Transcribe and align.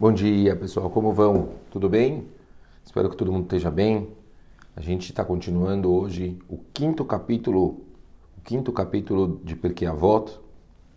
Bom 0.00 0.14
dia, 0.14 0.56
pessoal. 0.56 0.88
Como 0.88 1.12
vão? 1.12 1.56
Tudo 1.70 1.86
bem? 1.86 2.26
Espero 2.82 3.10
que 3.10 3.16
todo 3.16 3.30
mundo 3.30 3.42
esteja 3.42 3.70
bem. 3.70 4.08
A 4.74 4.80
gente 4.80 5.10
está 5.10 5.22
continuando 5.22 5.92
hoje 5.92 6.38
o 6.48 6.56
quinto 6.72 7.04
capítulo, 7.04 7.84
o 8.34 8.40
quinto 8.42 8.72
capítulo 8.72 9.42
de 9.44 9.54
Perkei 9.54 9.86
Avot, 9.86 10.40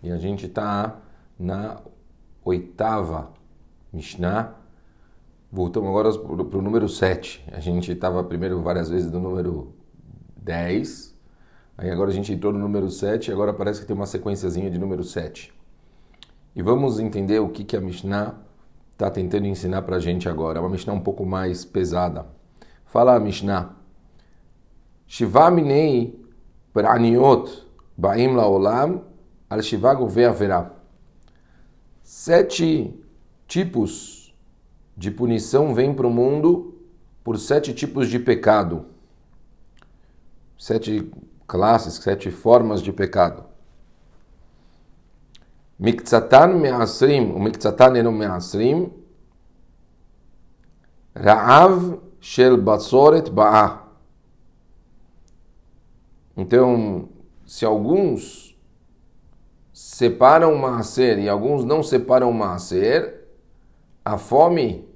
e 0.01 0.09
a 0.09 0.15
gente 0.15 0.45
está 0.45 1.01
na 1.37 1.81
oitava 2.45 3.33
Mishnah. 3.91 4.55
Voltamos 5.51 5.89
agora 5.89 6.09
para 6.45 6.57
o 6.57 6.61
número 6.61 6.87
7. 6.87 7.43
A 7.51 7.59
gente 7.59 7.91
estava 7.91 8.23
primeiro 8.23 8.61
várias 8.61 8.89
vezes 8.89 9.11
no 9.11 9.19
número 9.19 9.73
10, 10.37 11.13
aí 11.77 11.91
agora 11.91 12.09
a 12.09 12.13
gente 12.13 12.31
entrou 12.31 12.53
no 12.53 12.59
número 12.59 12.89
7 12.89 13.27
e 13.27 13.33
agora 13.33 13.53
parece 13.53 13.81
que 13.81 13.85
tem 13.85 13.97
uma 13.97 14.05
sequenciazinha 14.05 14.71
de 14.71 14.79
número 14.79 15.03
7. 15.03 15.53
E 16.55 16.61
vamos 16.61 17.01
entender 17.01 17.39
o 17.41 17.49
que, 17.49 17.65
que 17.65 17.75
a 17.75 17.81
Mishnah 17.81 18.42
está 19.03 19.11
tentando 19.11 19.47
ensinar 19.47 19.81
para 19.81 19.97
a 19.97 19.99
gente 19.99 20.29
agora. 20.29 20.59
É 20.59 20.61
uma 20.61 20.69
Mishnah 20.69 20.93
um 20.93 21.01
pouco 21.01 21.25
mais 21.25 21.65
pesada. 21.65 22.25
Fala 22.85 23.15
a 23.15 23.19
Mishnah. 23.19 23.75
Shiva 25.05 25.51
minei 25.51 26.23
ba'im 27.97 28.33
laolam 28.33 29.03
al 29.49 29.61
shiva 29.61 29.93
verá. 30.31 30.71
Sete 32.01 32.97
tipos 33.45 34.33
de 34.95 35.11
punição 35.11 35.73
vêm 35.73 35.93
para 35.93 36.07
o 36.07 36.09
mundo 36.09 36.79
por 37.23 37.37
sete 37.37 37.73
tipos 37.73 38.07
de 38.07 38.19
pecado. 38.19 38.85
Sete 40.57 41.11
classes, 41.45 41.95
sete 41.95 42.31
formas 42.31 42.81
de 42.81 42.93
pecado. 42.93 43.52
מקצתן 45.80 46.62
מעשרים 46.62 47.30
ומקצתן 47.30 47.96
אינו 47.96 48.12
מעשרים, 48.12 48.88
רעב 51.16 51.94
של 52.20 52.56
בצורת 52.56 53.28
באה. 53.28 53.76
Então, 56.36 57.08
se 57.44 57.64
alguns 57.64 58.56
separam 59.72 60.54
Maaser 60.54 61.18
e 61.18 61.28
alguns 61.28 61.64
não 61.64 61.82
separam 61.82 62.32
Maaser, 62.32 63.26
a 64.04 64.16
fome, 64.16 64.88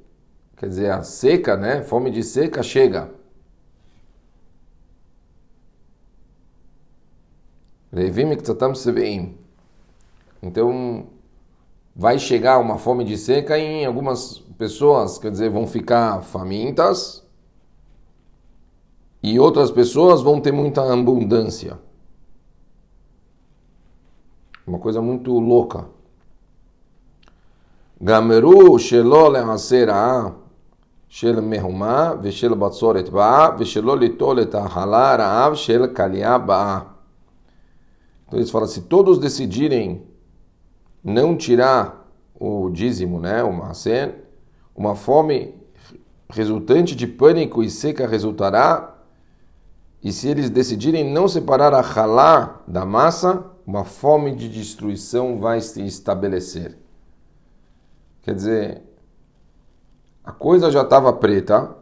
quer 0.57 0.69
dizer, 0.69 0.91
a 0.93 1.03
seca, 1.03 1.57
né? 1.57 1.83
Fome 1.83 2.13
de 2.13 2.23
seca 2.23 2.63
chega. 2.63 3.11
Revim 7.93 8.27
Miktatam 8.27 8.75
Seveim. 8.75 9.37
Então, 10.42 11.08
vai 11.96 12.20
chegar 12.20 12.60
uma 12.60 12.78
fome 12.78 13.04
de 13.04 13.18
seca 13.18 13.58
e 13.58 13.84
algumas 13.84 14.38
pessoas, 14.58 15.18
quer 15.18 15.32
dizer, 15.32 15.50
vão 15.50 15.66
ficar 15.66 16.22
famintas 16.22 17.26
e 19.24 19.40
outras 19.40 19.72
pessoas 19.72 20.22
vão 20.22 20.40
ter 20.40 20.52
muita 20.52 20.94
abundância. 20.94 21.80
Uma 24.66 24.78
coisa 24.78 25.02
muito 25.02 25.32
louca. 25.40 25.88
Gameru 28.00 28.78
shelo 28.78 29.30
le'asera 29.30 30.36
shel 31.10 31.42
mehuma 31.42 32.16
veshel 32.16 32.56
ba'a 32.56 33.52
veshelo 33.52 33.96
litol 33.96 34.40
et 34.40 34.54
ra'av 34.54 35.56
shel 35.56 35.88
ba'a. 36.46 36.86
Então 38.28 38.38
eles 38.38 38.52
falam, 38.52 38.68
se 38.68 38.82
todos 38.82 39.18
decidirem 39.18 40.06
não 41.08 41.38
tirar 41.38 42.06
o 42.38 42.70
dízimo, 42.70 43.18
né, 43.18 43.42
o 43.42 43.54
macer, 43.54 44.26
uma 44.76 44.94
fome 44.94 45.56
resultante 46.30 46.94
de 46.98 47.08
pânico 47.08 47.64
e 47.64 47.70
seca 47.70 48.06
resultará, 48.06 48.94
e 50.04 50.12
se 50.12 50.28
eles 50.28 50.50
decidirem 50.50 51.10
não 51.10 51.26
separar 51.26 51.74
a 51.74 51.80
halá 51.80 52.62
da 52.68 52.86
massa, 52.86 53.46
uma 53.66 53.86
fome 53.86 54.36
de 54.36 54.50
destruição 54.50 55.40
vai 55.40 55.62
se 55.62 55.82
estabelecer. 55.86 56.78
Quer 58.22 58.36
dizer, 58.36 58.84
a 60.26 60.34
coisa 60.34 60.70
já 60.70 60.82
estava 60.82 61.14
preta, 61.14 61.74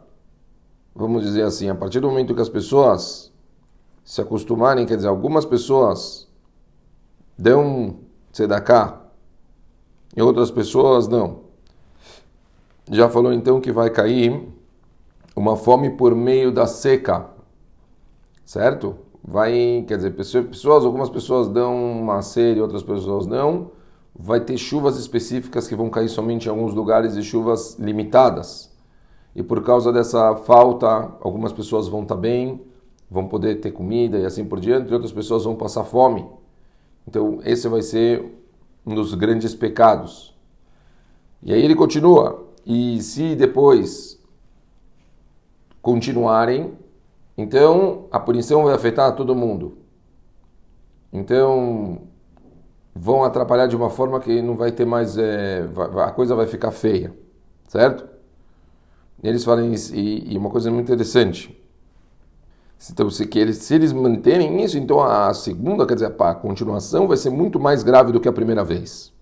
vamos 0.94 1.24
dizer 1.24 1.42
assim, 1.42 1.68
a 1.68 1.74
partir 1.74 2.00
do 2.00 2.08
momento 2.08 2.36
que 2.36 2.42
as 2.42 2.50
pessoas 2.50 3.34
se 4.04 4.22
acostumarem, 4.22 4.86
quer 4.86 4.98
dizer, 4.98 5.08
algumas 5.08 5.46
pessoas 5.46 6.28
dão 7.36 7.98
tzedakah 8.32 9.05
e 10.16 10.22
outras 10.22 10.50
pessoas 10.50 11.08
não. 11.08 11.46
Já 12.92 13.10
falou 13.10 13.34
então 13.34 13.60
que 13.60 13.72
vai 13.72 13.90
cair 13.90 14.48
uma 15.36 15.56
fome 15.56 15.90
por 15.90 16.16
meio 16.16 16.52
da 16.52 16.66
seca, 16.66 17.26
certo? 18.46 18.96
Vai, 19.24 19.84
quer 19.88 19.98
dizer, 19.98 20.12
pessoas, 20.12 20.86
algumas 20.86 21.10
pessoas 21.10 21.48
dão 21.48 22.02
uma 22.02 22.20
e 22.38 22.62
outras 22.62 22.84
pessoas 22.84 23.26
não. 23.26 23.72
Vai 24.18 24.40
ter 24.40 24.56
chuvas 24.56 24.98
específicas 24.98 25.68
que 25.68 25.76
vão 25.76 25.90
cair 25.90 26.08
somente 26.08 26.46
em 26.46 26.50
alguns 26.50 26.74
lugares 26.74 27.16
e 27.16 27.24
chuvas 27.24 27.76
limitadas. 27.80 28.72
E 29.36 29.44
por 29.44 29.62
causa 29.64 29.92
dessa 29.92 30.36
falta, 30.36 31.12
algumas 31.20 31.52
pessoas 31.52 31.88
vão 31.88 32.04
estar 32.04 32.16
bem, 32.16 32.62
vão 33.10 33.28
poder 33.28 33.56
ter 33.56 33.72
comida 33.72 34.18
e 34.20 34.26
assim 34.26 34.46
por 34.46 34.60
diante, 34.60 34.90
e 34.90 34.94
outras 34.94 35.12
pessoas 35.12 35.44
vão 35.44 35.56
passar 35.56 35.84
fome. 35.84 36.26
Então, 37.08 37.40
esse 37.44 37.68
vai 37.68 37.82
ser 37.82 38.45
dos 38.86 39.14
grandes 39.14 39.56
pecados. 39.56 40.36
E 41.42 41.54
aí 41.54 41.62
ele 41.64 41.76
continua: 41.76 42.46
e 42.66 43.02
se 43.02 43.36
depois 43.36 44.22
continuarem, 45.82 46.74
então 47.38 48.08
a 48.12 48.20
punição 48.20 48.64
vai 48.64 48.74
afetar 48.74 49.16
todo 49.16 49.36
mundo. 49.36 49.78
Então 51.12 52.02
vão 52.94 53.24
atrapalhar 53.24 53.68
de 53.68 53.76
uma 53.76 53.90
forma 53.90 54.20
que 54.20 54.42
não 54.42 54.56
vai 54.56 54.72
ter 54.72 54.86
mais. 54.86 55.18
É, 55.18 55.68
a 56.04 56.12
coisa 56.12 56.36
vai 56.36 56.48
ficar 56.48 56.72
feia, 56.72 57.14
certo? 57.68 58.08
E 59.22 59.28
eles 59.28 59.44
falam 59.44 59.72
isso, 59.74 59.96
e, 59.96 60.34
e 60.34 60.38
uma 60.38 60.50
coisa 60.50 60.70
muito 60.72 60.86
interessante. 60.86 61.65
Então, 62.92 63.10
se, 63.10 63.26
que 63.26 63.40
eles, 63.40 63.58
se 63.58 63.74
eles 63.74 63.92
manterem 63.92 64.64
isso, 64.64 64.78
então 64.78 65.02
a 65.02 65.34
segunda, 65.34 65.86
quer 65.86 65.96
dizer, 65.96 66.14
a 66.18 66.36
continuação 66.36 67.08
vai 67.08 67.18
ser 67.18 67.30
muito 67.30 67.60
mais 67.60 67.84
grave 67.84 68.12
do 68.12 68.20
que 68.20 68.28
a 68.28 68.34
primeira 68.34 68.64
vez. 68.64 69.14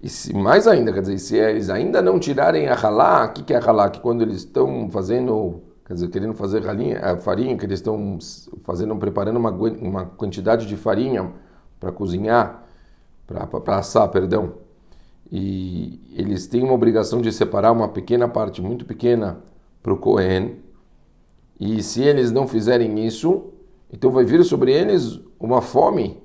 E 0.00 0.08
se, 0.08 0.32
mais 0.32 0.68
ainda, 0.68 0.92
quer 0.92 1.00
dizer, 1.00 1.18
se 1.18 1.36
eles 1.36 1.68
ainda 1.70 2.00
não 2.00 2.20
tirarem 2.20 2.68
a 2.68 2.74
halá, 2.74 3.26
o 3.26 3.32
que, 3.32 3.42
que 3.42 3.52
é 3.52 3.56
a 3.56 3.64
halá? 3.64 3.90
Que 3.90 4.00
quando 4.00 4.22
eles 4.22 4.36
estão 4.36 4.88
fazendo, 4.90 5.62
quer 5.84 5.94
dizer, 5.94 6.08
querendo 6.08 6.34
fazer 6.34 6.64
ralinha, 6.64 7.00
a 7.00 7.16
farinha, 7.16 7.56
que 7.56 7.66
eles 7.66 7.80
estão 7.80 8.18
fazendo, 8.62 8.94
preparando 8.96 9.38
uma, 9.38 9.50
uma 9.50 10.04
quantidade 10.06 10.66
de 10.66 10.76
farinha 10.76 11.32
para 11.80 11.90
cozinhar, 11.90 12.64
para 13.26 13.78
assar, 13.78 14.08
perdão. 14.08 14.54
E 15.32 16.00
eles 16.14 16.46
têm 16.46 16.62
uma 16.62 16.74
obrigação 16.74 17.20
de 17.20 17.32
separar 17.32 17.72
uma 17.72 17.88
pequena 17.88 18.28
parte, 18.28 18.62
muito 18.62 18.84
pequena, 18.84 19.38
para 19.82 19.92
o 19.92 19.96
Cohen, 19.96 20.56
e 21.60 21.82
se 21.82 22.02
eles 22.02 22.30
não 22.30 22.46
fizerem 22.46 23.04
isso, 23.04 23.44
então 23.92 24.10
vai 24.10 24.24
vir 24.24 24.44
sobre 24.44 24.72
eles 24.72 25.20
uma 25.40 25.60
fome, 25.60 26.22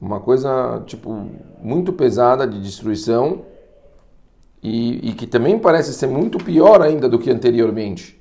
uma 0.00 0.20
coisa 0.20 0.82
tipo 0.86 1.26
muito 1.62 1.92
pesada 1.92 2.46
de 2.46 2.60
destruição 2.60 3.42
e, 4.62 5.10
e 5.10 5.12
que 5.12 5.26
também 5.26 5.58
parece 5.58 5.92
ser 5.92 6.06
muito 6.06 6.38
pior 6.38 6.80
ainda 6.80 7.08
do 7.08 7.18
que 7.18 7.30
anteriormente. 7.30 8.18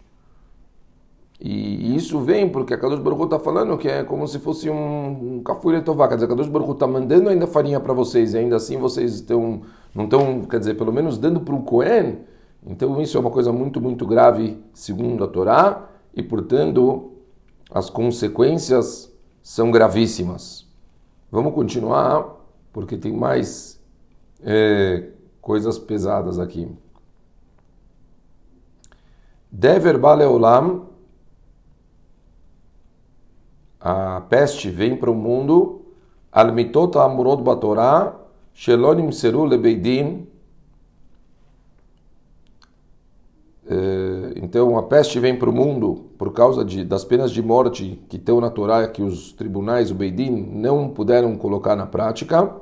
E, 1.39 1.95
isso 1.95 2.19
vem 2.19 2.49
porque 2.49 2.73
a 2.73 2.77
Kadosh 2.77 2.99
Baruch 2.99 3.25
está 3.25 3.39
falando 3.39 3.77
que 3.77 3.87
é 3.87 4.03
como 4.03 4.27
se 4.27 4.39
fosse 4.39 4.69
um, 4.69 5.35
um 5.35 5.43
cafure 5.43 5.81
tová, 5.81 6.07
quer 6.07 6.15
dizer, 6.15 6.25
a 6.25 6.29
Kadosh 6.29 6.49
Baruch 6.49 6.71
está 6.71 6.87
mandando 6.87 7.29
ainda 7.29 7.47
farinha 7.47 7.79
para 7.79 7.93
vocês 7.93 8.33
e 8.33 8.39
ainda 8.39 8.55
assim 8.55 8.77
vocês 8.77 9.13
estão, 9.13 9.61
não 9.93 10.05
estão, 10.05 10.41
quer 10.41 10.59
dizer, 10.59 10.73
pelo 10.73 10.91
menos 10.91 11.17
dando 11.17 11.39
para 11.39 11.55
o 11.55 11.61
Cohen. 11.61 12.17
Então 12.65 12.99
isso 12.99 13.17
é 13.17 13.19
uma 13.21 13.29
coisa 13.29 13.53
muito, 13.53 13.79
muito 13.79 14.05
grave 14.05 14.57
segundo 14.73 15.23
a 15.23 15.27
Torá 15.27 15.89
e, 16.17 16.23
portanto, 16.23 17.11
as 17.69 17.91
consequências 17.91 19.15
são 19.43 19.69
gravíssimas. 19.69 20.67
Vamos 21.31 21.53
continuar, 21.53 22.35
porque 22.73 22.97
tem 22.97 23.13
mais 23.13 23.79
é, 24.41 25.09
coisas 25.39 25.77
pesadas 25.77 26.39
aqui. 26.39 26.67
Dever 29.51 29.99
Baleolam, 29.99 30.87
a 33.79 34.21
peste 34.21 34.71
vem 34.71 34.97
para 34.97 35.11
o 35.11 35.15
mundo, 35.15 35.85
Almitot 36.31 36.97
Amurot 36.97 37.43
Batorá, 37.43 38.15
Shelonim 38.55 39.11
Seru 39.11 39.45
Lebeidin, 39.45 40.27
Eh, 43.69 44.36
então 44.47 44.77
a 44.77 44.83
peste 44.83 45.19
vem 45.19 45.37
para 45.37 45.49
o 45.49 45.53
mundo 45.53 46.05
por 46.17 46.31
causa 46.31 46.63
de, 46.63 46.85
das 46.85 47.03
penas 47.03 47.31
de 47.31 47.43
morte 47.43 48.01
que 48.07 48.15
estão 48.15 48.39
na 48.39 48.49
Torá, 48.49 48.87
que 48.87 49.01
os 49.01 49.33
tribunais, 49.33 49.91
o 49.91 49.93
Beidin, 49.93 50.31
não 50.31 50.87
puderam 50.87 51.35
colocar 51.35 51.75
na 51.75 51.85
prática. 51.85 52.55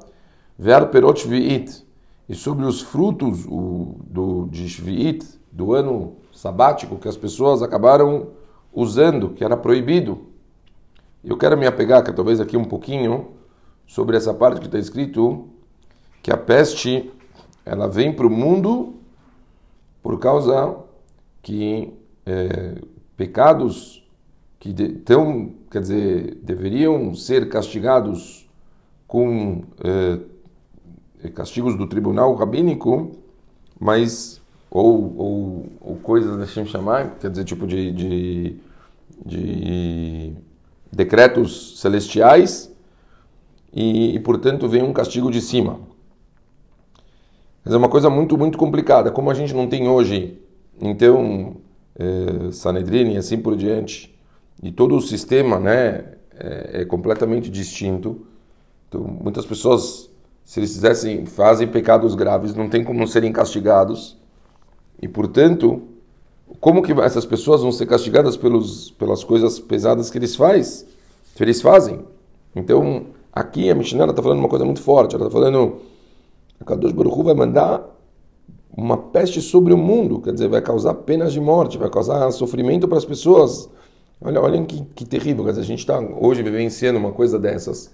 Ver 0.57 0.87
perot 0.87 1.27
vi'it. 1.27 1.85
e 2.27 2.33
sobre 2.33 2.65
os 2.65 2.81
frutos 2.81 3.45
o, 3.45 3.97
do, 4.03 4.47
de 4.49 4.67
Shvi'it, 4.67 5.39
do 5.51 5.73
ano 5.73 6.13
sabático, 6.33 6.95
que 6.97 7.07
as 7.07 7.15
pessoas 7.15 7.61
acabaram 7.61 8.29
usando, 8.73 9.29
que 9.29 9.43
era 9.43 9.55
proibido. 9.55 10.21
Eu 11.23 11.37
quero 11.37 11.55
me 11.55 11.67
apegar, 11.67 12.03
que 12.03 12.11
talvez 12.11 12.41
aqui 12.41 12.57
um 12.57 12.65
pouquinho, 12.65 13.27
sobre 13.85 14.17
essa 14.17 14.33
parte 14.33 14.59
que 14.59 14.65
está 14.65 14.79
escrito 14.79 15.49
que 16.23 16.31
a 16.31 16.37
peste 16.37 17.13
ela 17.63 17.87
vem 17.87 18.11
para 18.11 18.25
o 18.25 18.29
mundo 18.29 18.95
por 20.01 20.17
causa 20.17 20.83
que 21.45 21.93
é, 22.25 22.81
pecados 23.15 24.03
que 24.59 24.73
de, 24.73 24.93
tão, 24.93 25.53
quer 25.69 25.79
dizer, 25.79 26.39
deveriam 26.41 27.13
ser 27.13 27.49
castigados 27.49 28.49
com 29.07 29.61
é, 29.83 31.29
castigos 31.29 31.77
do 31.77 31.85
tribunal 31.85 32.33
rabínico, 32.33 33.11
mas 33.79 34.41
ou, 34.71 35.15
ou, 35.15 35.65
ou 35.81 35.95
coisas, 35.97 36.35
deixa 36.35 36.65
chamar, 36.65 37.19
quer 37.19 37.29
dizer, 37.29 37.43
tipo 37.43 37.67
de, 37.67 37.91
de, 37.91 38.55
de 39.23 40.33
decretos 40.91 41.79
celestiais, 41.79 42.75
e, 43.71 44.15
e, 44.15 44.19
portanto 44.19 44.67
vem 44.67 44.81
um 44.81 44.93
castigo 44.93 45.29
de 45.29 45.41
cima. 45.41 45.79
Mas 47.63 47.71
é 47.71 47.77
uma 47.77 47.89
coisa 47.89 48.09
muito, 48.09 48.35
muito 48.35 48.57
complicada. 48.57 49.11
Como 49.11 49.29
a 49.29 49.33
gente 49.35 49.53
não 49.53 49.67
tem 49.67 49.87
hoje, 49.87 50.39
então, 50.81 51.57
Sanedrin 52.51 53.13
e 53.13 53.17
assim 53.17 53.37
por 53.37 53.55
diante, 53.55 54.15
e 54.61 54.71
todo 54.71 54.95
o 54.95 55.01
sistema 55.01 55.59
né, 55.59 56.15
é, 56.37 56.81
é, 56.81 56.85
completamente 56.85 57.49
distinto. 57.49 58.25
Então, 58.87 59.01
muitas 59.01 59.45
pessoas, 59.45 60.09
se 60.43 60.59
eles 60.59 60.73
fizessem, 60.73 61.25
fazem 61.25 61.67
pecados 61.67 62.15
graves, 62.15 62.53
não 62.53 62.69
tem 62.69 62.83
como 62.83 63.07
serem 63.07 63.31
castigados. 63.31 64.17
E, 65.01 65.07
portanto, 65.07 65.81
como 66.59 66.81
que 66.81 66.91
essas 66.93 67.25
pessoas 67.25 67.61
vão 67.61 67.71
ser 67.71 67.85
castigadas 67.85 68.37
pelos, 68.37 68.91
pelas 68.91 69.23
coisas 69.23 69.59
pesadas 69.59 70.09
que 70.09 70.17
eles, 70.17 70.35
faz, 70.35 70.85
que 71.35 71.43
eles 71.43 71.61
fazem? 71.61 72.05
Então, 72.55 73.07
aqui 73.31 73.69
a 73.69 73.75
Mishnah 73.75 74.05
está 74.05 74.21
falando 74.21 74.39
uma 74.39 74.49
coisa 74.49 74.65
muito 74.65 74.81
forte. 74.81 75.15
Ela 75.15 75.27
está 75.27 75.39
falando, 75.39 75.77
a 76.59 76.65
Kadosh 76.65 76.91
Baruch 76.91 77.19
Hu 77.19 77.23
vai 77.23 77.33
mandar 77.33 77.94
uma 78.75 78.97
peste 78.97 79.41
sobre 79.41 79.73
o 79.73 79.77
mundo, 79.77 80.19
quer 80.19 80.33
dizer, 80.33 80.49
vai 80.49 80.61
causar 80.61 80.93
penas 80.95 81.31
de 81.31 81.39
morte, 81.39 81.77
vai 81.77 81.89
causar 81.89 82.29
sofrimento 82.31 82.87
para 82.87 82.97
as 82.97 83.05
pessoas. 83.05 83.69
Olha, 84.21 84.41
olhem 84.41 84.65
que, 84.65 84.83
que 84.93 85.05
terrível, 85.05 85.45
quer 85.45 85.51
dizer, 85.51 85.61
a 85.61 85.65
gente 85.65 85.79
está 85.79 85.99
hoje 85.99 86.43
vivenciando 86.43 86.99
uma 86.99 87.11
coisa 87.11 87.39
dessas. 87.39 87.91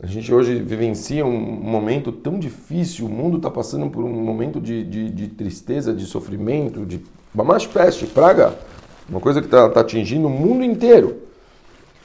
A 0.00 0.06
gente 0.06 0.32
hoje 0.32 0.54
vivencia 0.60 1.26
um 1.26 1.40
momento 1.40 2.12
tão 2.12 2.38
difícil, 2.38 3.06
o 3.06 3.08
mundo 3.08 3.38
está 3.38 3.50
passando 3.50 3.90
por 3.90 4.04
um 4.04 4.22
momento 4.22 4.60
de, 4.60 4.84
de, 4.84 5.10
de, 5.10 5.26
tristeza, 5.26 5.92
de 5.92 6.06
sofrimento, 6.06 6.86
de 6.86 7.00
uma 7.34 7.42
mais 7.42 7.66
peste, 7.66 8.06
praga, 8.06 8.56
uma 9.08 9.18
coisa 9.18 9.40
que 9.40 9.48
está 9.48 9.68
tá 9.68 9.80
atingindo 9.80 10.28
o 10.28 10.30
mundo 10.30 10.62
inteiro. 10.62 11.16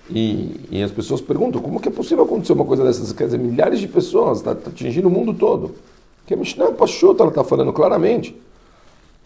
E, 0.10 0.60
e, 0.72 0.84
as 0.84 0.92
pessoas 0.92 1.22
perguntam, 1.22 1.62
como 1.62 1.80
que 1.80 1.88
é 1.88 1.92
possível 1.92 2.24
acontecer 2.24 2.54
uma 2.54 2.66
coisa 2.66 2.84
dessas? 2.84 3.14
Quer 3.14 3.26
dizer, 3.26 3.38
milhares 3.38 3.80
de 3.80 3.88
pessoas, 3.88 4.40
está 4.40 4.56
tá 4.56 4.72
atingindo 4.72 5.08
o 5.08 5.12
mundo 5.12 5.34
todo. 5.34 5.76
Que 6.26 6.34
a 6.34 6.38
Mishnah 6.38 6.72
Pachot, 6.72 7.20
ela 7.20 7.30
está 7.30 7.44
falando 7.44 7.74
claramente. 7.74 8.40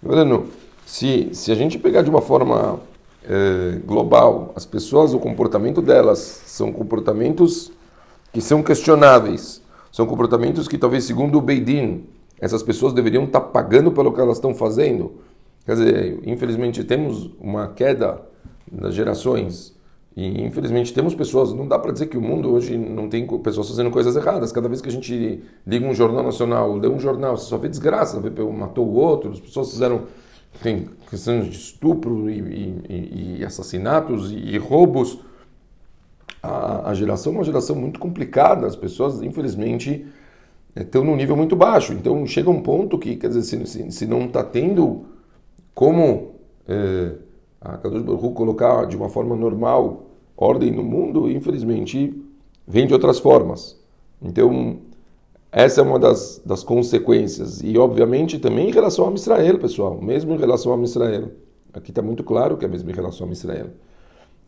Falando, 0.04 0.48
se, 0.86 1.30
se 1.34 1.52
a 1.52 1.56
gente 1.56 1.78
pegar 1.78 2.02
de 2.02 2.10
uma 2.10 2.22
forma 2.22 2.80
é, 3.24 3.80
global, 3.86 4.52
as 4.56 4.66
pessoas, 4.66 5.14
o 5.14 5.20
comportamento 5.20 5.82
delas 5.82 6.42
são 6.46 6.72
comportamentos 6.72 7.72
que 8.32 8.42
são 8.42 8.64
questionáveis, 8.64 9.62
são 9.92 10.06
comportamentos 10.06 10.68
que 10.68 10.78
talvez 10.78 11.04
segundo 11.04 11.38
o 11.38 11.42
Beidin, 11.42 12.06
essas 12.40 12.64
pessoas 12.64 12.94
deveriam 12.94 13.26
estar 13.26 13.42
tá 13.42 13.48
pagando 13.48 13.92
pelo 13.92 14.14
que 14.14 14.22
elas 14.22 14.38
estão 14.38 14.54
fazendo. 14.54 15.14
Quer 15.66 15.74
dizer, 15.74 16.20
infelizmente 16.26 16.84
temos 16.84 17.30
uma 17.40 17.68
queda 17.70 18.22
das 18.72 18.94
gerações 18.94 19.77
e 20.18 20.42
infelizmente 20.42 20.92
temos 20.92 21.14
pessoas, 21.14 21.54
não 21.54 21.68
dá 21.68 21.78
para 21.78 21.92
dizer 21.92 22.08
que 22.08 22.18
o 22.18 22.22
mundo 22.22 22.52
hoje 22.52 22.76
não 22.76 23.08
tem 23.08 23.28
pessoas 23.38 23.70
fazendo 23.70 23.92
coisas 23.92 24.16
erradas. 24.16 24.52
Cada 24.52 24.68
vez 24.68 24.82
que 24.82 24.90
a 24.90 24.92
gente 24.92 25.44
liga 25.66 25.86
um 25.86 25.94
jornal 25.94 26.24
nacional, 26.24 26.76
lê 26.76 26.88
um 26.88 27.00
jornal, 27.00 27.38
você 27.38 27.46
só 27.46 27.56
vê 27.56 27.70
desgraça, 27.70 28.20
vê 28.20 28.32
matou 28.46 28.88
o 28.88 28.96
outro, 28.96 29.30
as 29.30 29.40
pessoas 29.40 29.70
fizeram 29.70 30.06
tem 30.64 30.90
questões 31.08 31.46
de 31.46 31.56
estupro 31.56 32.32
e, 32.32 32.40
e, 32.90 33.38
e 33.42 33.46
assassinatos 33.46 34.32
e, 34.32 34.38
e 34.38 34.58
roubos. 34.58 35.20
A, 36.42 36.90
a, 36.90 36.94
geração 36.96 37.34
é 37.34 37.36
uma 37.36 37.44
geração 37.44 37.76
muito 37.76 38.00
complicada, 38.00 38.66
as 38.66 38.76
pessoas 38.76 39.22
infelizmente 39.22 40.04
estão 40.76 41.04
num 41.04 41.16
nível 41.16 41.38
muito 41.38 41.56
baixo. 41.56 41.94
Então 41.94 42.26
chega 42.26 42.50
um 42.50 42.64
ponto 42.64 42.98
que, 42.98 43.18
quer 43.18 43.28
dizer, 43.28 43.44
se, 43.44 43.68
se, 43.68 43.92
se 43.92 44.06
não 44.08 44.26
está 44.26 44.44
tendo 44.44 45.06
como 45.76 46.32
é, 46.68 47.12
a 47.62 47.78
Kadosh 47.78 48.02
Baruch 48.02 48.34
colocar 48.34 48.86
de 48.88 48.98
uma 48.98 49.10
forma 49.10 49.36
normal 49.36 50.07
ordem 50.38 50.72
no 50.72 50.84
mundo, 50.84 51.30
infelizmente, 51.30 52.14
vem 52.68 52.86
de 52.86 52.94
outras 52.94 53.20
formas. 53.20 53.78
Então, 54.22 54.78
essa 55.52 55.82
é 55.82 55.84
uma 55.84 55.98
das, 55.98 56.42
das 56.46 56.64
consequências. 56.64 57.62
E, 57.64 57.78
obviamente, 57.78 58.38
também 58.38 58.70
em 58.70 58.72
relação 58.72 59.10
a 59.10 59.14
Israel, 59.14 59.58
pessoal. 59.58 60.00
Mesmo 60.00 60.34
em 60.34 60.38
relação 60.38 60.74
a 60.74 60.84
Israel. 60.84 61.32
Aqui 61.74 61.92
está 61.92 62.02
muito 62.02 62.24
claro 62.24 62.58
que 62.58 62.66
é 62.66 62.68
mesmo 62.68 62.90
em 62.90 62.94
relação 62.94 63.28
a 63.28 63.32
Israel. 63.32 63.68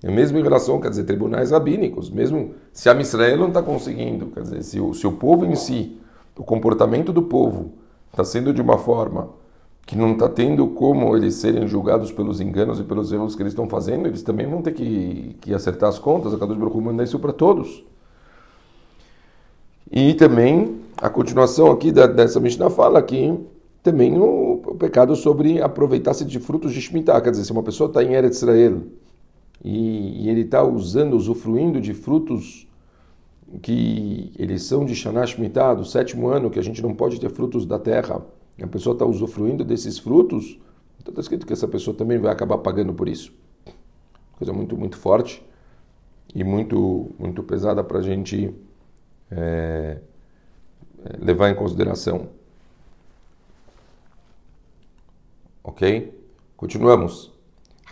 É 0.03 0.09
mesmo 0.09 0.37
em 0.37 0.43
relação, 0.43 0.79
quer 0.79 0.89
dizer, 0.89 1.03
tribunais 1.03 1.51
rabínicos. 1.51 2.09
Mesmo 2.09 2.53
se 2.71 2.89
a 2.89 2.99
Israel 2.99 3.37
não 3.37 3.47
está 3.49 3.61
conseguindo, 3.61 4.27
quer 4.27 4.43
dizer, 4.43 4.63
se 4.63 4.79
o, 4.79 4.93
se 4.93 5.05
o 5.05 5.11
povo 5.11 5.45
em 5.45 5.55
si, 5.55 5.97
o 6.37 6.43
comportamento 6.43 7.11
do 7.11 7.23
povo 7.23 7.73
está 8.09 8.23
sendo 8.23 8.53
de 8.53 8.61
uma 8.61 8.77
forma 8.77 9.29
que 9.89 9.97
não 9.97 10.11
está 10.11 10.29
tendo 10.29 10.67
como 10.67 11.17
eles 11.17 11.33
serem 11.33 11.67
julgados 11.67 12.11
pelos 12.11 12.39
enganos 12.39 12.79
e 12.79 12.83
pelos 12.83 13.11
erros 13.11 13.35
que 13.35 13.41
eles 13.41 13.53
estão 13.53 13.67
fazendo, 13.67 14.05
eles 14.05 14.21
também 14.21 14.45
vão 14.45 14.61
ter 14.61 14.71
que, 14.71 15.35
que 15.41 15.51
acertar 15.51 15.89
as 15.89 15.97
contas. 15.97 16.31
A 16.31 16.37
Kadosh 16.37 16.59
Baruch 16.59 16.77
manda 16.77 17.03
isso 17.03 17.17
para 17.17 17.33
todos. 17.33 17.83
E 19.91 20.13
também 20.13 20.79
a 20.95 21.09
continuação 21.09 21.71
aqui 21.71 21.91
da, 21.91 22.05
dessa 22.05 22.39
Mishnah 22.39 22.69
fala 22.69 23.01
que 23.01 23.35
também 23.81 24.15
o, 24.15 24.61
o 24.63 24.75
pecado 24.75 25.15
sobre 25.15 25.59
aproveitar-se 25.59 26.23
de 26.23 26.39
frutos 26.39 26.71
de 26.71 26.79
Shemitah. 26.83 27.19
Quer 27.19 27.31
dizer, 27.31 27.45
se 27.45 27.51
uma 27.51 27.63
pessoa 27.63 27.87
está 27.87 28.03
em 28.03 28.13
Eretz 28.13 28.37
Israel 28.37 28.83
e, 29.65 30.23
e 30.23 30.29
ele 30.29 30.41
está 30.41 30.63
usando, 30.63 31.15
usufruindo 31.15 31.81
de 31.81 31.95
frutos 31.95 32.67
que 33.59 34.31
eles 34.37 34.61
são 34.61 34.85
de 34.85 34.93
Shana 34.93 35.25
Shemitah, 35.25 35.73
do 35.73 35.83
sétimo 35.83 36.27
ano, 36.27 36.51
que 36.51 36.59
a 36.59 36.63
gente 36.63 36.79
não 36.79 36.93
pode 36.93 37.19
ter 37.19 37.31
frutos 37.31 37.65
da 37.65 37.79
terra, 37.79 38.21
a 38.63 38.67
pessoa 38.67 38.93
está 38.93 39.05
usufruindo 39.05 39.63
desses 39.63 39.97
frutos, 39.99 40.59
então 40.99 41.11
está 41.11 41.21
escrito 41.21 41.45
que 41.45 41.53
essa 41.53 41.67
pessoa 41.67 41.95
também 41.95 42.17
vai 42.17 42.31
acabar 42.31 42.57
pagando 42.57 42.93
por 42.93 43.07
isso. 43.07 43.33
Coisa 44.37 44.53
muito, 44.53 44.77
muito 44.77 44.97
forte 44.97 45.43
e 46.33 46.43
muito, 46.43 47.11
muito 47.17 47.43
pesada 47.43 47.83
para 47.83 47.99
a 47.99 48.01
gente 48.01 48.53
é, 49.31 49.97
levar 51.19 51.49
em 51.49 51.55
consideração. 51.55 52.27
Ok? 55.63 56.17
Continuamos. 56.55 57.31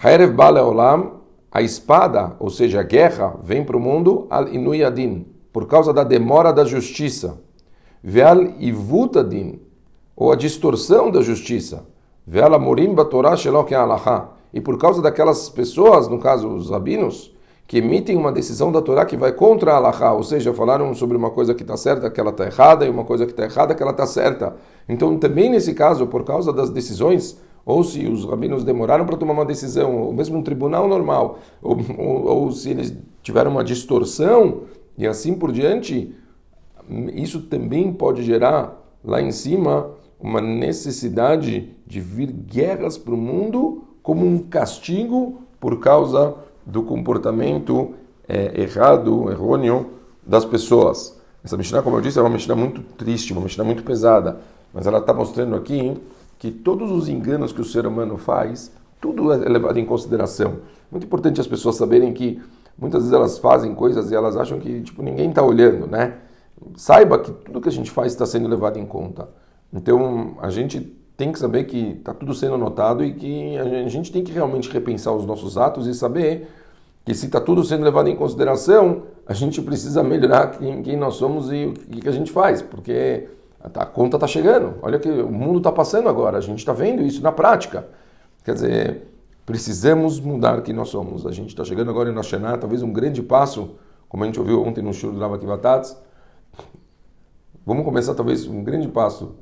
Haerev 0.01 0.33
Bale 0.33 0.59
Olam, 0.59 1.21
a 1.51 1.61
espada, 1.61 2.35
ou 2.39 2.49
seja, 2.49 2.81
a 2.81 2.83
guerra, 2.83 3.39
vem 3.43 3.63
para 3.63 3.77
o 3.77 3.79
mundo 3.79 4.27
al 4.29 4.47
inuyadin, 4.47 5.25
por 5.51 5.67
causa 5.67 5.93
da 5.93 6.03
demora 6.03 6.51
da 6.51 6.65
justiça. 6.65 7.41
Veal 8.03 8.43
ivutadin, 8.59 9.59
ou 10.17 10.31
a 10.31 10.35
distorção 10.35 11.11
da 11.11 11.21
justiça. 11.21 11.85
Veal 12.25 12.59
morim 12.59 12.95
batorá 12.95 13.37
sheloken 13.37 13.77
alahá. 13.77 14.31
E 14.51 14.59
por 14.59 14.77
causa 14.79 15.01
daquelas 15.01 15.47
pessoas, 15.47 16.07
no 16.07 16.17
caso 16.17 16.47
os 16.49 16.71
rabinos, 16.71 17.31
que 17.67 17.77
emitem 17.77 18.17
uma 18.17 18.31
decisão 18.31 18.71
da 18.71 18.81
Torá 18.81 19.05
que 19.05 19.17
vai 19.17 19.33
contra 19.33 19.73
a 19.73 19.75
Allahá, 19.75 20.13
ou 20.13 20.23
seja, 20.23 20.53
falaram 20.53 20.93
sobre 20.95 21.17
uma 21.17 21.29
coisa 21.29 21.53
que 21.53 21.61
está 21.61 21.75
certa, 21.75 22.09
que 22.09 22.19
ela 22.19 22.29
está 22.31 22.45
errada, 22.45 22.85
e 22.85 22.89
uma 22.89 23.03
coisa 23.03 23.25
que 23.25 23.33
está 23.33 23.43
errada, 23.43 23.75
que 23.75 23.83
ela 23.83 23.91
está 23.91 24.07
certa. 24.07 24.55
Então, 24.87 25.17
também 25.17 25.49
nesse 25.49 25.73
caso, 25.73 26.07
por 26.07 26.23
causa 26.23 26.53
das 26.53 26.69
decisões, 26.69 27.37
ou 27.65 27.83
se 27.83 28.07
os 28.07 28.23
rabinos 28.23 28.63
demoraram 28.63 29.05
para 29.05 29.17
tomar 29.17 29.33
uma 29.33 29.45
decisão, 29.45 29.97
ou 29.97 30.13
mesmo 30.13 30.37
um 30.37 30.41
tribunal 30.41 30.87
normal, 30.87 31.39
ou, 31.61 31.77
ou, 31.97 32.25
ou 32.25 32.51
se 32.53 32.69
eles 32.69 32.95
tiveram 33.21 33.51
uma 33.51 33.65
distorção, 33.65 34.61
e 34.97 35.05
assim 35.05 35.35
por 35.35 35.51
diante, 35.51 36.15
isso 37.13 37.41
também 37.41 37.91
pode 37.91 38.23
gerar 38.23 38.81
lá 39.03 39.21
em 39.21 39.31
cima 39.31 39.91
uma 40.19 40.41
necessidade 40.41 41.75
de 41.85 41.99
vir 41.99 42.31
guerras 42.31 42.97
para 42.97 43.13
o 43.13 43.17
mundo 43.17 43.83
como 44.01 44.25
um 44.25 44.39
castigo 44.39 45.41
por 45.59 45.79
causa 45.79 46.35
do 46.65 46.83
comportamento 46.83 47.93
é, 48.27 48.61
errado, 48.61 49.29
errôneo 49.31 49.91
das 50.25 50.43
pessoas. 50.43 51.17
Essa 51.43 51.55
Mishnah, 51.55 51.81
como 51.81 51.97
eu 51.97 52.01
disse, 52.01 52.19
é 52.19 52.21
uma 52.21 52.29
Mishnah 52.29 52.55
muito 52.55 52.81
triste, 52.81 53.31
uma 53.31 53.41
Mishnah 53.41 53.63
muito 53.63 53.83
pesada, 53.83 54.39
mas 54.73 54.85
ela 54.85 54.99
está 54.99 55.13
mostrando 55.13 55.55
aqui 55.55 55.97
que 56.37 56.51
todos 56.51 56.91
os 56.91 57.07
enganos 57.07 57.51
que 57.51 57.61
o 57.61 57.65
ser 57.65 57.87
humano 57.87 58.17
faz, 58.17 58.71
tudo 58.99 59.31
é 59.31 59.37
levado 59.37 59.77
em 59.77 59.85
consideração. 59.85 60.57
Muito 60.91 61.05
importante 61.05 61.39
as 61.39 61.47
pessoas 61.47 61.75
saberem 61.75 62.13
que 62.13 62.41
muitas 62.77 63.01
vezes 63.01 63.13
elas 63.13 63.37
fazem 63.37 63.73
coisas 63.73 64.11
e 64.11 64.15
elas 64.15 64.35
acham 64.35 64.59
que 64.59 64.81
tipo 64.81 65.01
ninguém 65.01 65.29
está 65.29 65.43
olhando, 65.43 65.87
né? 65.87 66.15
Saiba 66.75 67.19
que 67.19 67.31
tudo 67.31 67.61
que 67.61 67.69
a 67.69 67.71
gente 67.71 67.91
faz 67.91 68.11
está 68.11 68.25
sendo 68.25 68.47
levado 68.47 68.77
em 68.77 68.85
conta. 68.85 69.29
Então 69.73 70.37
a 70.41 70.49
gente 70.49 70.79
tem 71.15 71.31
que 71.31 71.39
saber 71.39 71.63
que 71.63 71.97
está 71.97 72.13
tudo 72.13 72.33
sendo 72.33 72.57
notado 72.57 73.03
e 73.03 73.13
que 73.13 73.57
a 73.57 73.87
gente 73.87 74.11
tem 74.11 74.23
que 74.23 74.31
realmente 74.31 74.69
repensar 74.69 75.13
os 75.13 75.25
nossos 75.25 75.57
atos 75.57 75.87
e 75.87 75.93
saber 75.93 76.47
que 77.03 77.13
se 77.13 77.25
está 77.25 77.39
tudo 77.39 77.63
sendo 77.63 77.83
levado 77.83 78.09
em 78.09 78.15
consideração, 78.15 79.03
a 79.25 79.33
gente 79.33 79.61
precisa 79.61 80.03
melhorar 80.03 80.51
quem, 80.51 80.83
quem 80.83 80.97
nós 80.97 81.15
somos 81.15 81.51
e 81.51 81.65
o 81.65 81.73
que, 81.73 82.01
que 82.01 82.09
a 82.09 82.11
gente 82.11 82.31
faz, 82.31 82.61
porque 82.61 83.29
a 83.61 83.85
conta 83.85 84.17
está 84.17 84.27
chegando. 84.27 84.75
Olha 84.81 84.99
que 84.99 85.09
o 85.09 85.31
mundo 85.31 85.57
está 85.59 85.71
passando 85.71 86.09
agora, 86.09 86.37
a 86.37 86.41
gente 86.41 86.59
está 86.59 86.73
vendo 86.73 87.01
isso 87.01 87.23
na 87.23 87.31
prática. 87.31 87.87
Quer 88.43 88.53
dizer, 88.53 89.07
precisamos 89.45 90.19
mudar 90.19 90.61
quem 90.61 90.75
nós 90.75 90.89
somos. 90.89 91.25
A 91.25 91.31
gente 91.31 91.49
está 91.49 91.63
chegando 91.63 91.89
agora 91.89 92.09
em 92.09 92.13
Rosh 92.13 92.31
talvez 92.59 92.83
um 92.83 92.91
grande 92.91 93.23
passo, 93.23 93.71
como 94.07 94.23
a 94.23 94.27
gente 94.27 94.39
ouviu 94.39 94.61
ontem 94.61 94.81
no 94.81 94.93
Shur 94.93 95.11
do 95.13 95.19
Rava 95.19 95.37
Kivatatz. 95.37 95.97
Vamos 97.65 97.85
começar 97.85 98.13
talvez 98.13 98.45
um 98.45 98.63
grande 98.63 98.87
passo. 98.87 99.35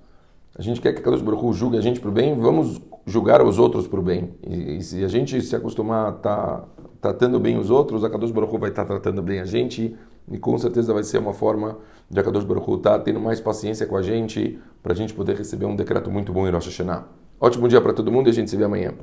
A 0.57 0.61
gente 0.61 0.79
quer 0.79 0.93
que 0.93 1.01
Kadosh 1.01 1.21
Baruch 1.21 1.51
julgue 1.51 1.77
a 1.77 1.81
gente 1.81 1.99
para 1.99 2.09
o 2.09 2.13
bem, 2.13 2.33
vamos 2.33 2.81
julgar 3.05 3.45
os 3.45 3.59
outros 3.59 3.87
para 3.87 3.99
o 3.99 4.01
bem. 4.01 4.31
E, 4.41 4.77
e, 4.77 4.81
se 4.81 5.03
a 5.03 5.07
gente 5.09 5.41
se 5.41 5.53
acostumar 5.53 6.05
a 6.07 6.15
estar 6.15 6.37
tá 6.37 6.67
tratando 7.01 7.37
bem 7.41 7.57
os 7.57 7.69
outros, 7.69 8.05
a 8.05 8.09
Kadosh 8.09 8.31
Baruch 8.31 8.57
vai 8.57 8.69
estar 8.69 8.83
tá 8.85 8.93
tratando 8.93 9.21
bem 9.21 9.41
a 9.41 9.45
gente 9.45 9.93
e 10.31 10.37
com 10.37 10.57
certeza 10.57 10.93
vai 10.93 11.03
ser 11.03 11.17
uma 11.17 11.33
forma 11.33 11.77
de 12.09 12.17
a 12.17 12.23
Kadosh 12.23 12.45
Baruch 12.45 12.71
estar 12.71 12.97
tá 12.97 12.99
tendo 12.99 13.19
mais 13.19 13.41
paciência 13.41 13.85
com 13.85 13.97
a 13.97 14.01
gente 14.01 14.57
para 14.81 14.93
a 14.93 14.95
gente 14.95 15.13
poder 15.13 15.35
receber 15.35 15.65
um 15.65 15.75
decreto 15.75 16.09
muito 16.09 16.31
bom 16.31 16.47
em 16.47 16.51
Rosh 16.51 16.67
Hashanah. 16.67 17.03
Ótimo 17.37 17.67
dia 17.67 17.81
para 17.81 17.91
todo 17.91 18.09
mundo 18.09 18.27
e 18.27 18.29
a 18.29 18.33
gente 18.33 18.49
se 18.49 18.55
vê 18.55 18.63
amanhã. 18.63 18.93